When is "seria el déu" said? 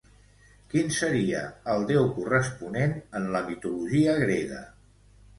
0.99-2.07